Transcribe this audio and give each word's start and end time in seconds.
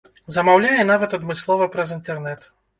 Замаўляе 0.37 0.87
нават 0.93 1.15
адмыслова 1.19 1.71
праз 1.79 1.95
інтэрнэт. 2.01 2.53